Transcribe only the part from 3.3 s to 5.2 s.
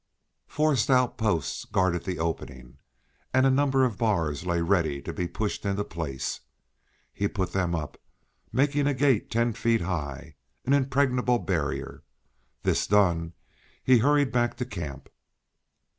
and a number of bars lay ready to